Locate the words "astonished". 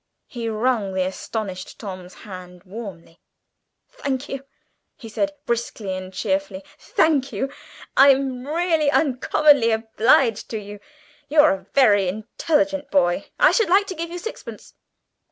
1.05-1.77